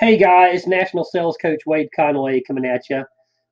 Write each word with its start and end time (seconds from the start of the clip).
Hey 0.00 0.16
guys, 0.16 0.66
National 0.66 1.04
Sales 1.04 1.36
Coach 1.36 1.66
Wade 1.66 1.90
Conway 1.94 2.40
coming 2.46 2.64
at 2.64 2.88
you. 2.88 3.04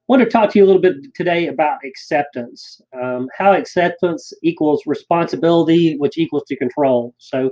Want 0.08 0.22
to 0.22 0.30
talk 0.30 0.50
to 0.50 0.58
you 0.58 0.64
a 0.64 0.66
little 0.66 0.80
bit 0.80 0.94
today 1.14 1.48
about 1.48 1.84
acceptance, 1.84 2.80
um, 2.98 3.28
how 3.36 3.52
acceptance 3.52 4.32
equals 4.42 4.82
responsibility, 4.86 5.98
which 5.98 6.16
equals 6.16 6.44
to 6.48 6.56
control. 6.56 7.14
So, 7.18 7.50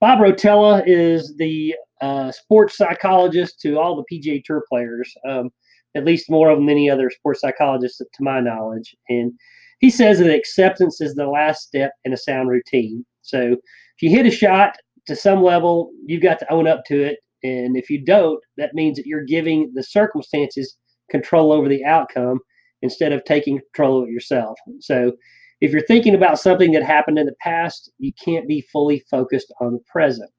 Bob 0.00 0.20
Rotella 0.20 0.84
is 0.86 1.34
the 1.38 1.74
uh, 2.02 2.30
sports 2.30 2.76
psychologist 2.76 3.58
to 3.62 3.80
all 3.80 3.96
the 3.96 4.04
PGA 4.16 4.44
Tour 4.44 4.62
players, 4.68 5.12
um, 5.28 5.50
at 5.96 6.04
least 6.04 6.30
more 6.30 6.50
of 6.50 6.58
them 6.58 6.66
than 6.66 6.76
any 6.76 6.88
other 6.88 7.10
sports 7.10 7.40
psychologist 7.40 7.98
to 7.98 8.22
my 8.22 8.38
knowledge. 8.38 8.94
And 9.08 9.32
he 9.80 9.90
says 9.90 10.20
that 10.20 10.32
acceptance 10.32 11.00
is 11.00 11.16
the 11.16 11.26
last 11.26 11.62
step 11.62 11.94
in 12.04 12.12
a 12.12 12.16
sound 12.16 12.48
routine. 12.48 13.04
So, 13.22 13.40
if 13.40 14.02
you 14.02 14.10
hit 14.10 14.26
a 14.26 14.30
shot 14.30 14.76
to 15.08 15.16
some 15.16 15.42
level, 15.42 15.90
you've 16.06 16.22
got 16.22 16.38
to 16.38 16.52
own 16.52 16.68
up 16.68 16.84
to 16.84 17.02
it 17.02 17.18
and 17.42 17.76
if 17.76 17.90
you 17.90 18.04
don't, 18.04 18.40
that 18.56 18.74
means 18.74 18.96
that 18.96 19.06
you're 19.06 19.24
giving 19.24 19.72
the 19.74 19.82
circumstances 19.82 20.76
control 21.10 21.52
over 21.52 21.68
the 21.68 21.84
outcome 21.84 22.40
instead 22.82 23.12
of 23.12 23.24
taking 23.24 23.58
control 23.58 24.02
of 24.02 24.08
it 24.08 24.12
yourself. 24.12 24.58
So 24.80 25.12
if 25.60 25.72
you're 25.72 25.86
thinking 25.86 26.14
about 26.14 26.38
something 26.38 26.72
that 26.72 26.82
happened 26.82 27.18
in 27.18 27.26
the 27.26 27.34
past, 27.40 27.90
you 27.98 28.12
can't 28.22 28.48
be 28.48 28.62
fully 28.72 29.04
focused 29.10 29.52
on 29.60 29.72
the 29.72 29.80
present. 29.90 30.30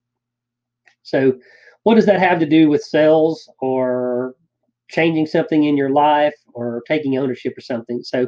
So 1.03 1.33
what 1.83 1.95
does 1.95 2.05
that 2.05 2.19
have 2.19 2.39
to 2.39 2.45
do 2.45 2.69
with 2.69 2.83
sales 2.83 3.49
or 3.59 4.35
changing 4.89 5.25
something 5.27 5.63
in 5.63 5.77
your 5.77 5.89
life 5.89 6.35
or 6.53 6.83
taking 6.87 7.17
ownership 7.17 7.57
or 7.57 7.61
something? 7.61 8.01
So 8.03 8.27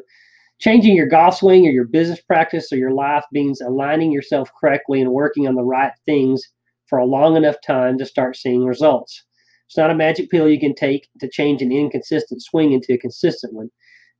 changing 0.59 0.95
your 0.95 1.08
golf 1.08 1.38
swing 1.38 1.67
or 1.67 1.71
your 1.71 1.85
business 1.85 2.21
practice 2.21 2.71
or 2.71 2.77
your 2.77 2.94
life 2.94 3.25
means 3.31 3.61
aligning 3.61 4.11
yourself 4.11 4.49
correctly 4.59 5.02
and 5.02 5.11
working 5.11 5.47
on 5.47 5.55
the 5.55 5.63
right 5.63 5.94
things 6.05 6.44
for 6.93 6.99
a 6.99 7.05
long 7.07 7.35
enough 7.35 7.55
time 7.65 7.97
to 7.97 8.05
start 8.05 8.38
seeing 8.38 8.63
results. 8.63 9.23
It's 9.65 9.75
not 9.75 9.89
a 9.89 9.95
magic 9.95 10.29
pill 10.29 10.47
you 10.47 10.59
can 10.59 10.75
take 10.75 11.09
to 11.21 11.27
change 11.27 11.63
an 11.63 11.71
inconsistent 11.71 12.44
swing 12.44 12.72
into 12.72 12.94
a 12.94 12.99
consistent 12.99 13.52
one. 13.52 13.72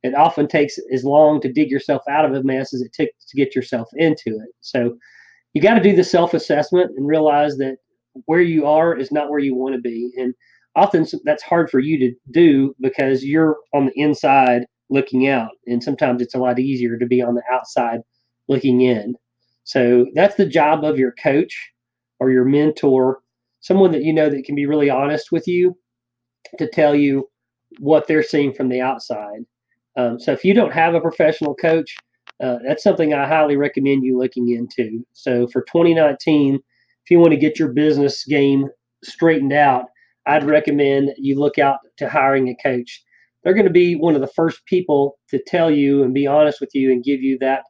It 0.02 0.12
often 0.16 0.48
takes 0.48 0.76
as 0.92 1.04
long 1.04 1.40
to 1.42 1.52
dig 1.52 1.70
yourself 1.70 2.02
out 2.10 2.24
of 2.24 2.34
a 2.34 2.42
mess 2.42 2.74
as 2.74 2.80
it 2.80 2.92
takes 2.92 3.26
to 3.26 3.36
get 3.36 3.54
yourself 3.54 3.88
into 3.94 4.40
it. 4.40 4.48
So 4.60 4.96
you 5.52 5.62
got 5.62 5.74
to 5.74 5.80
do 5.80 5.94
the 5.94 6.02
self 6.02 6.34
assessment 6.34 6.90
and 6.96 7.06
realize 7.06 7.58
that 7.58 7.76
where 8.24 8.40
you 8.40 8.66
are 8.66 8.98
is 8.98 9.12
not 9.12 9.30
where 9.30 9.38
you 9.38 9.54
want 9.54 9.76
to 9.76 9.80
be. 9.80 10.10
And 10.16 10.34
often 10.74 11.06
that's 11.22 11.44
hard 11.44 11.70
for 11.70 11.78
you 11.78 11.96
to 12.00 12.12
do 12.32 12.74
because 12.80 13.22
you're 13.22 13.58
on 13.72 13.86
the 13.86 13.92
inside 13.94 14.66
looking 14.90 15.28
out. 15.28 15.52
And 15.68 15.80
sometimes 15.80 16.20
it's 16.22 16.34
a 16.34 16.40
lot 16.40 16.58
easier 16.58 16.98
to 16.98 17.06
be 17.06 17.22
on 17.22 17.36
the 17.36 17.44
outside 17.52 18.00
looking 18.48 18.80
in. 18.80 19.14
So 19.62 20.06
that's 20.16 20.34
the 20.34 20.44
job 20.44 20.82
of 20.82 20.98
your 20.98 21.12
coach 21.22 21.70
or 22.20 22.30
your 22.30 22.44
mentor, 22.44 23.20
someone 23.60 23.92
that 23.92 24.02
you 24.02 24.12
know 24.12 24.28
that 24.28 24.44
can 24.44 24.54
be 24.54 24.66
really 24.66 24.90
honest 24.90 25.32
with 25.32 25.46
you 25.48 25.76
to 26.58 26.68
tell 26.68 26.94
you 26.94 27.28
what 27.78 28.06
they're 28.06 28.22
seeing 28.22 28.52
from 28.52 28.68
the 28.68 28.80
outside. 28.80 29.40
Um, 29.96 30.18
so 30.18 30.32
if 30.32 30.44
you 30.44 30.54
don't 30.54 30.72
have 30.72 30.94
a 30.94 31.00
professional 31.00 31.54
coach, 31.54 31.94
uh, 32.42 32.58
that's 32.66 32.82
something 32.82 33.14
I 33.14 33.26
highly 33.26 33.56
recommend 33.56 34.04
you 34.04 34.18
looking 34.18 34.50
into. 34.50 35.04
So 35.12 35.46
for 35.48 35.62
2019, 35.62 36.56
if 36.56 37.10
you 37.10 37.18
want 37.18 37.32
to 37.32 37.38
get 37.38 37.58
your 37.58 37.72
business 37.72 38.24
game 38.24 38.68
straightened 39.02 39.52
out, 39.52 39.86
I'd 40.26 40.44
recommend 40.44 41.10
you 41.16 41.38
look 41.38 41.58
out 41.58 41.78
to 41.98 42.08
hiring 42.08 42.48
a 42.48 42.56
coach. 42.62 43.02
They're 43.42 43.54
going 43.54 43.66
to 43.66 43.72
be 43.72 43.94
one 43.94 44.14
of 44.14 44.20
the 44.20 44.26
first 44.34 44.64
people 44.66 45.18
to 45.28 45.40
tell 45.46 45.70
you 45.70 46.02
and 46.02 46.14
be 46.14 46.26
honest 46.26 46.60
with 46.60 46.70
you 46.74 46.90
and 46.90 47.04
give 47.04 47.20
you 47.22 47.38
that 47.40 47.64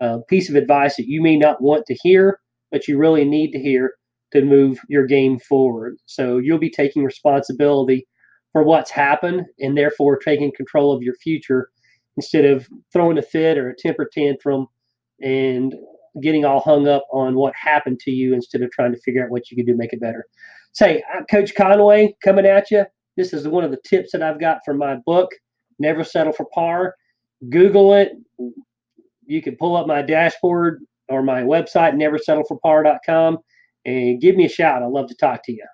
uh, 0.00 0.18
piece 0.28 0.48
of 0.48 0.54
advice 0.54 0.96
that 0.96 1.08
you 1.08 1.20
may 1.20 1.36
not 1.36 1.60
want 1.60 1.86
to 1.86 1.96
hear, 2.02 2.38
but 2.70 2.88
you 2.88 2.98
really 2.98 3.24
need 3.24 3.52
to 3.52 3.58
hear 3.58 3.94
to 4.32 4.42
move 4.42 4.78
your 4.88 5.06
game 5.06 5.38
forward. 5.38 5.96
So 6.06 6.38
you'll 6.38 6.58
be 6.58 6.70
taking 6.70 7.04
responsibility 7.04 8.06
for 8.52 8.62
what's 8.62 8.90
happened 8.90 9.46
and 9.60 9.76
therefore 9.76 10.18
taking 10.18 10.52
control 10.56 10.92
of 10.92 11.02
your 11.02 11.14
future 11.14 11.70
instead 12.16 12.44
of 12.44 12.68
throwing 12.92 13.18
a 13.18 13.22
fit 13.22 13.58
or 13.58 13.70
a 13.70 13.76
temper 13.76 14.08
tantrum 14.12 14.66
and 15.22 15.74
getting 16.22 16.44
all 16.44 16.60
hung 16.60 16.88
up 16.88 17.04
on 17.12 17.36
what 17.36 17.54
happened 17.54 18.00
to 18.00 18.10
you 18.10 18.34
instead 18.34 18.62
of 18.62 18.70
trying 18.70 18.92
to 18.92 19.00
figure 19.00 19.24
out 19.24 19.30
what 19.30 19.50
you 19.50 19.56
can 19.56 19.66
do 19.66 19.72
to 19.72 19.78
make 19.78 19.92
it 19.92 20.00
better. 20.00 20.26
Say, 20.72 21.02
I'm 21.12 21.22
uh, 21.22 21.26
Coach 21.26 21.54
Conway 21.54 22.16
coming 22.22 22.46
at 22.46 22.70
you. 22.70 22.84
This 23.16 23.32
is 23.32 23.48
one 23.48 23.64
of 23.64 23.70
the 23.70 23.80
tips 23.84 24.12
that 24.12 24.22
I've 24.22 24.40
got 24.40 24.60
from 24.64 24.78
my 24.78 24.96
book, 25.06 25.30
Never 25.78 26.04
Settle 26.04 26.32
for 26.32 26.46
Par. 26.54 26.94
Google 27.50 27.94
it. 27.94 28.12
You 29.26 29.42
can 29.42 29.56
pull 29.56 29.76
up 29.76 29.86
my 29.86 30.02
dashboard 30.02 30.82
or 31.08 31.22
my 31.22 31.42
website, 31.42 31.94
neversettleforpar.com, 31.94 33.38
and 33.86 34.20
give 34.20 34.36
me 34.36 34.44
a 34.44 34.48
shout. 34.48 34.82
I'd 34.82 34.90
love 34.90 35.08
to 35.08 35.14
talk 35.14 35.42
to 35.44 35.52
you. 35.52 35.64